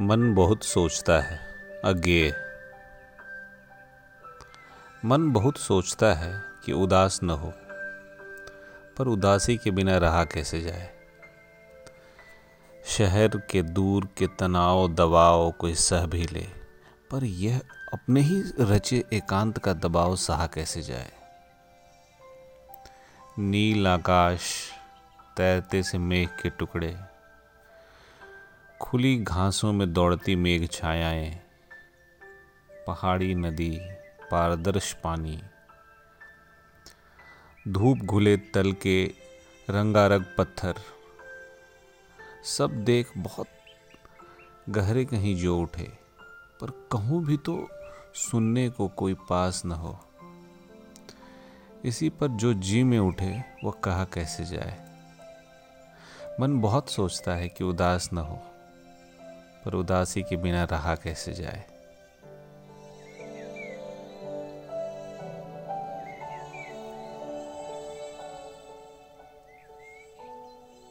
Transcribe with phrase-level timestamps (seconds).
[0.00, 1.40] मन बहुत सोचता है
[1.84, 2.34] अज्ञेय
[5.04, 7.52] मन बहुत सोचता है कि उदास न हो,
[8.98, 10.90] पर उदासी के बिना रहा कैसे जाए?
[12.84, 16.46] शहर के दूर के तनाव, दबाव कोई सह भी ले,
[17.10, 17.60] पर यह
[17.92, 21.12] अपने ही रचे एकांत का दबाव सहा कैसे जाए?
[23.38, 24.70] नील आकाश
[25.36, 26.96] तैरते से मेघ के टुकड़े
[28.94, 31.40] खुली घासों में दौड़ती मेघ छायाएँ,
[32.86, 33.80] पहाड़ी नदी,
[34.30, 35.42] पारदर्श पानी।
[37.68, 39.04] धूप घुले तल के
[39.70, 40.74] रंगारंग पत्थर।
[42.44, 43.46] सब देख बहुत
[44.68, 45.90] गहरे कहीं जो उठे,
[46.60, 47.68] पर कहूँ भी तो
[48.14, 49.98] सुनने को कोई पास न हो।
[51.84, 54.88] इसी पर जो जी में उठे, वह कहा कैसे जाए?
[56.40, 58.42] मन बहुत सोचता है कि उदास न हो।
[59.64, 61.64] पर उदासी के बिना रहा कैसे जाए?